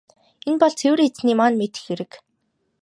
Энэ 0.47 0.57
бол 0.61 0.73
цэвэр 0.79 0.99
Эзэний 1.05 1.37
маань 1.39 1.57
мэдэх 1.59 1.81
хэрэг. 1.85 2.11